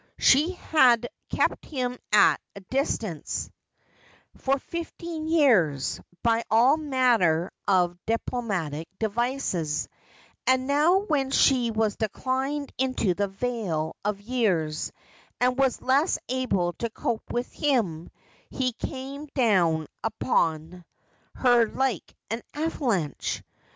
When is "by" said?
6.23-6.43